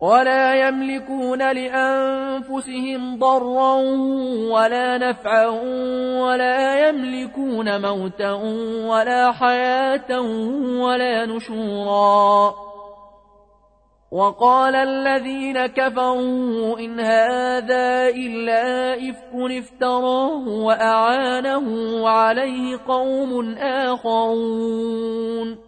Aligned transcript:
ولا 0.00 0.68
يملكون 0.68 1.52
لأنفسهم 1.52 3.18
ضرا 3.18 3.74
ولا 4.52 4.98
نفعا 4.98 5.46
ولا 6.22 6.88
يملكون 6.88 7.82
موتا 7.82 8.32
ولا 8.86 9.32
حياة 9.32 10.20
ولا 10.80 11.26
نشورا. 11.26 12.54
وقال 14.12 14.74
الذين 14.74 15.66
كفروا 15.66 16.78
إن 16.78 17.00
هذا 17.00 18.08
إلا 18.08 18.94
إفك 18.94 19.34
افتراه 19.34 20.48
وأعانه 20.48 21.66
عليه 22.08 22.80
قوم 22.88 23.54
آخرون. 23.58 25.67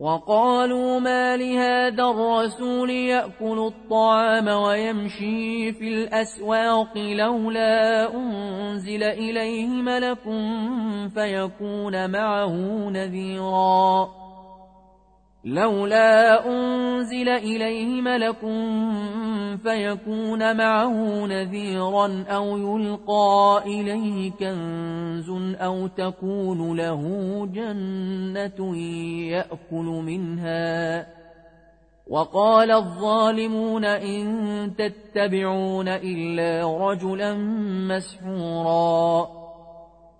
وقالوا 0.00 1.00
ما 1.00 1.36
لهذا 1.36 2.04
الرسول 2.04 2.90
يأكل 2.90 3.58
الطعام 3.58 4.48
ويمشي 4.48 5.72
في 5.72 5.88
الأسواق 5.88 6.98
لولا 6.98 8.14
أنزل 8.14 9.02
إليه 9.02 9.66
ملك 9.66 10.22
فيكون 11.14 12.10
معه 12.10 12.54
نذيراً. 12.90 14.23
لولا 15.44 16.46
أنزل 16.46 17.28
إليه 17.28 18.00
ملك 18.00 18.40
فيكون 19.62 20.56
معه 20.56 21.26
نذيرا 21.26 22.24
أو 22.28 22.58
يلقى 22.58 23.62
إليه 23.66 24.30
كنز 24.30 25.30
أو 25.60 25.86
تكون 25.86 26.76
له 26.76 27.02
جنة 27.52 28.76
يأكل 29.30 30.02
منها. 30.06 31.06
وقال 32.06 32.70
الظالمون 32.70 33.84
إن 33.84 34.72
تتبعون 34.78 35.88
إلا 35.88 36.78
رجلا 36.78 37.34
مسحورا. 37.88 39.43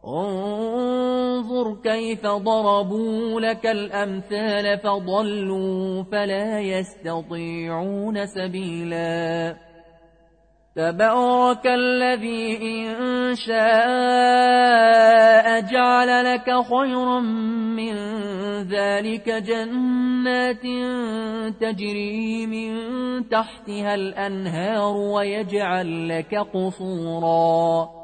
انظر 0.07 1.77
كيف 1.85 2.27
ضربوا 2.27 3.41
لك 3.41 3.67
الأمثال 3.67 4.79
فضلوا 4.79 6.03
فلا 6.03 6.61
يستطيعون 6.61 8.27
سبيلا. 8.27 9.57
تبارك 10.77 11.67
الذي 11.67 12.57
إن 12.63 13.35
شاء 13.35 13.65
جعل 15.61 16.35
لك 16.35 16.45
خيرا 16.45 17.21
من 17.21 17.95
ذلك 18.63 19.29
جنات 19.31 20.63
تجري 21.61 22.47
من 22.47 22.75
تحتها 23.29 23.95
الأنهار 23.95 24.97
ويجعل 24.97 26.09
لك 26.09 26.35
قصوراً. 26.35 28.04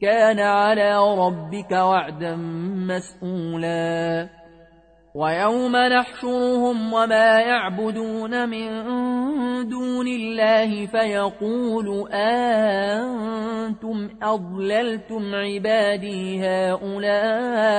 كان 0.00 0.40
على 0.40 0.96
ربك 1.18 1.72
وعدا 1.72 2.36
مسئولا 2.86 4.28
ويوم 5.14 5.76
نحشرهم 5.76 6.92
وما 6.92 7.40
يعبدون 7.40 8.48
من 8.48 8.68
دون 9.68 10.08
الله 10.08 10.86
فيقول 10.86 12.12
أنتم 12.12 14.08
أضللتم 14.22 15.34
عبادي 15.34 16.40
هؤلاء 16.40 17.78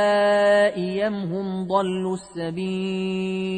يم 0.79 1.13
هم 1.13 1.67
ضلوا 1.67 2.13
السبيل؟ 2.13 3.57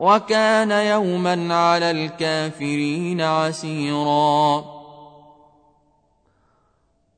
وكان 0.00 0.70
يوما 0.70 1.54
على 1.54 1.90
الكافرين 1.90 3.20
عسيرا. 3.20 4.64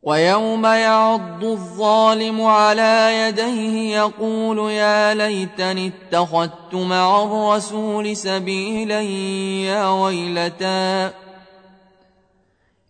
ويوم 0.02 0.66
يعض 0.66 1.44
الظالم 1.44 2.42
على 2.42 3.18
يديه 3.18 3.96
يقول 3.96 4.70
يا 4.70 5.14
ليتني 5.14 5.86
اتخذت 5.86 6.74
مع 6.74 7.22
الرسول 7.22 8.16
سبيلا 8.16 9.00
يا 9.00 9.88
ويلتى. 9.90 11.10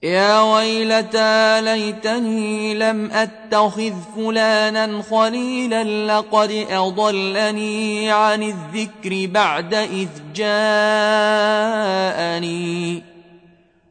يا 0.03 0.43
ويلتى 0.55 1.61
ليتني 1.61 2.75
لم 2.75 3.11
أتخذ 3.11 3.93
فلانا 4.17 5.03
خليلا 5.11 5.85
لقد 6.19 6.67
أضلني 6.71 8.11
عن 8.11 8.43
الذكر 8.43 9.27
بعد 9.27 9.75
إذ 9.75 10.09
جاءني. 10.35 11.51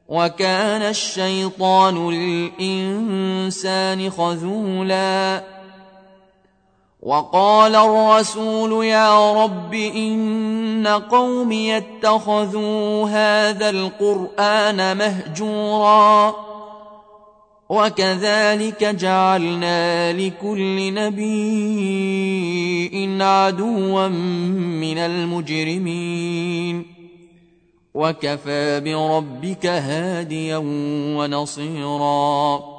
وكان 0.08 0.82
الشيطان 0.82 2.12
للإنسان 2.12 4.10
خذولا. 4.10 5.44
وقال 7.04 7.76
الرسول 7.76 8.86
يا 8.86 9.44
رب 9.44 9.74
إن 9.74 10.88
قومي 10.88 11.78
اتخذوا 11.78 13.10
هذا 13.10 13.70
القرآن 13.70 14.98
مهجورا 14.98 16.36
وكذلك 17.70 18.84
جعلنا 18.84 20.14
لكل 20.14 20.94
نبي 20.94 22.40
عدوا 23.24 24.08
من 24.08 24.98
المجرمين 24.98 26.86
وكفى 27.94 28.80
بربك 28.80 29.66
هاديا 29.66 30.58
ونصيرا 31.18 32.79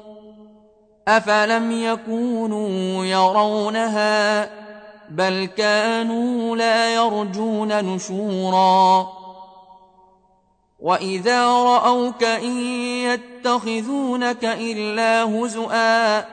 أفلم 1.17 1.71
يكونوا 1.71 3.05
يرونها 3.05 4.49
بل 5.09 5.49
كانوا 5.57 6.55
لا 6.55 6.93
يرجون 6.93 7.85
نشورا 7.85 9.07
واذا 10.79 11.45
راوك 11.45 12.23
ان 12.23 12.57
يتخذونك 13.03 14.45
الا 14.45 15.23
هزؤا 15.23 16.25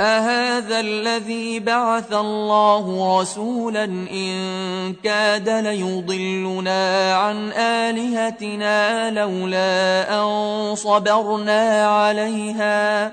اهذا 0.00 0.80
الذي 0.80 1.60
بعث 1.60 2.12
الله 2.12 3.20
رسولا 3.20 3.84
ان 3.84 4.94
كاد 5.04 5.48
ليضلنا 5.48 7.14
عن 7.14 7.52
الهتنا 7.52 9.10
لولا 9.10 10.22
ان 10.22 10.74
صبرنا 10.74 11.86
عليها 11.86 13.12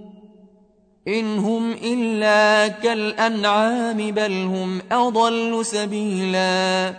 إن 1.07 1.39
هم 1.39 1.71
إلا 1.71 2.67
كالأنعام 2.67 3.97
بل 4.11 4.31
هم 4.31 4.81
أضل 4.91 5.65
سبيلا. 5.65 6.93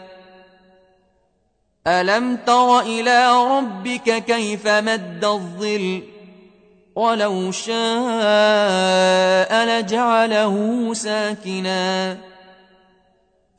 ألم 1.86 2.36
تر 2.36 2.80
إلى 2.80 3.32
ربك 3.58 4.24
كيف 4.24 4.68
مد 4.68 5.24
الظل؟ 5.24 6.02
ولو 6.94 7.50
شاء 7.50 7.80
لجعله 9.66 10.90
ساكناً. 10.94 12.31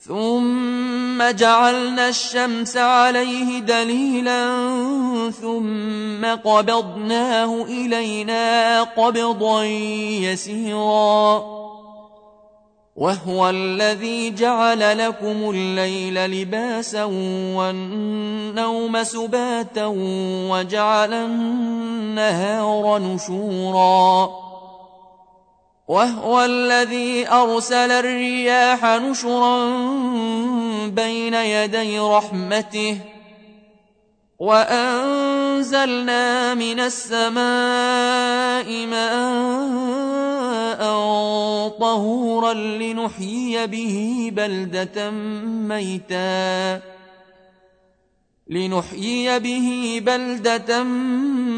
ثم 0.07 1.23
جعلنا 1.31 2.09
الشمس 2.09 2.77
عليه 2.77 3.59
دليلا 3.59 4.49
ثم 5.41 6.25
قبضناه 6.25 7.63
إلينا 7.63 8.83
قبضا 8.83 9.63
يسيرا. 9.63 11.43
وهو 12.95 13.49
الذي 13.49 14.29
جعل 14.29 15.07
لكم 15.07 15.49
الليل 15.49 16.41
لباسا 16.41 17.03
والنوم 17.55 19.03
سباتا 19.03 19.85
وجعل 20.51 21.13
النهار 21.13 22.99
نشورا. 22.99 24.42
وهو 25.93 26.41
الذي 26.41 27.29
أرسل 27.29 27.91
الرياح 27.91 28.85
نشرا 28.85 29.65
بين 30.87 31.33
يدي 31.33 31.99
رحمته 31.99 32.97
وأنزلنا 34.39 36.53
من 36.53 36.79
السماء 36.79 38.85
ماء 38.85 40.83
طهورا 41.79 42.53
لنحيي 42.53 43.67
به 43.67 44.29
بلدة 44.33 45.11
ميتا 45.69 46.81
لنحيي 48.47 49.39
به 49.39 50.01
بلدة 50.05 50.83
ميتا 50.83 51.42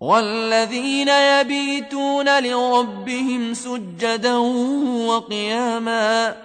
والذين 0.00 1.08
يبيتون 1.08 2.42
لربهم 2.42 3.54
سجدا 3.54 4.36
وقياما 5.06 6.36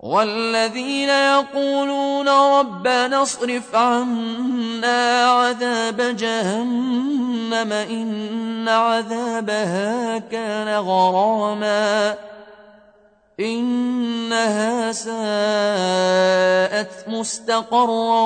والذين 0.00 1.08
يقولون 1.08 2.28
ربنا 2.28 3.22
اصرف 3.22 3.74
عنا 3.74 5.30
عذاب 5.30 6.16
جهنم 6.16 7.72
إن 7.72 8.68
عذابها 8.68 10.18
كان 10.18 10.76
غراما 10.76 12.14
إنها 13.40 14.92
ساءت 14.92 15.14
مستقرا 17.08 18.24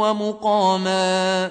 ومقاما 0.00 1.50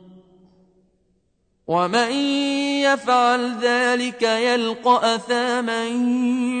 ومن 1.71 2.11
يفعل 2.83 3.55
ذلك 3.61 4.21
يلقى 4.21 5.15
أثاما 5.15 5.85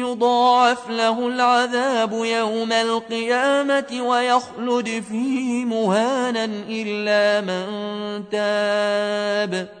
يضاعف 0.01 0.89
له 0.89 1.27
العذاب 1.27 2.13
يوم 2.13 2.71
القيامة 2.71 4.01
ويخلد 4.01 5.03
فيه 5.09 5.65
مهانا 5.65 6.49
إلا 6.69 7.41
من 7.41 8.23
تاب. 8.31 9.80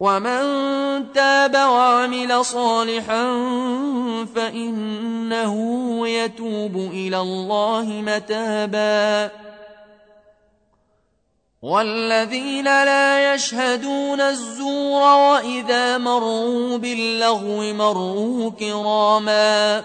ومن 0.00 0.42
تاب 1.12 1.54
وعمل 1.54 2.44
صالحا 2.44 3.24
فإنه 4.34 5.54
يتوب 6.08 6.76
إلى 6.76 7.20
الله 7.20 7.84
متابا 7.84 9.30
والذين 11.62 12.64
لا 12.64 13.34
يشهدون 13.34 14.20
الزور 14.20 15.02
وإذا 15.02 15.98
مروا 15.98 16.78
باللغو 16.78 17.74
مروا 17.74 18.50
كراما 18.50 19.84